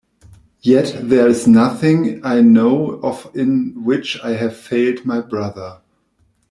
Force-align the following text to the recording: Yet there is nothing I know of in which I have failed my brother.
Yet 0.63 0.95
there 1.07 1.27
is 1.27 1.45
nothing 1.45 2.21
I 2.25 2.41
know 2.41 2.99
of 3.03 3.29
in 3.35 3.83
which 3.83 4.17
I 4.23 4.31
have 4.31 4.57
failed 4.57 5.05
my 5.05 5.21
brother. 5.21 5.81